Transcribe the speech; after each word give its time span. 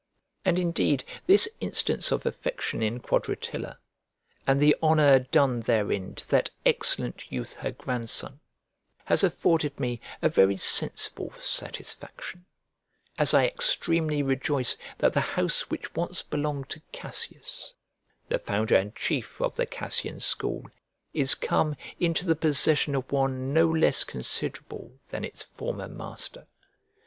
And 0.43 0.57
indeed 0.57 1.03
this 1.27 1.47
instance 1.59 2.11
of 2.11 2.25
affection 2.25 2.81
in 2.81 3.01
Quadratilla, 3.01 3.77
and 4.47 4.59
the 4.59 4.75
honour 4.81 5.19
done 5.19 5.59
therein 5.59 6.15
to 6.15 6.27
that 6.31 6.49
excellent 6.65 7.31
youth 7.31 7.53
her 7.57 7.69
grandson, 7.71 8.39
has 9.05 9.23
afforded 9.23 9.79
me 9.79 10.01
a 10.23 10.27
very 10.27 10.57
sensible 10.57 11.31
satisfaction; 11.37 12.47
as 13.19 13.35
I 13.35 13.45
extremely 13.45 14.23
rejoice 14.23 14.75
that 14.97 15.13
the 15.13 15.19
house 15.37 15.69
which 15.69 15.93
once 15.93 16.23
belonged 16.23 16.69
to 16.69 16.81
Cassius, 16.91 17.75
the 18.27 18.39
founder 18.39 18.75
and 18.77 18.95
chief 18.95 19.39
of 19.39 19.55
the 19.55 19.67
Cassian 19.67 20.19
school, 20.19 20.65
is 21.13 21.35
come 21.35 21.75
into 21.99 22.25
the 22.25 22.35
possession 22.35 22.95
of 22.95 23.11
one 23.11 23.53
no 23.53 23.67
less 23.69 24.03
considerable 24.03 24.93
than 25.09 25.23
its 25.23 25.43
former 25.43 25.87
master. 25.87 26.47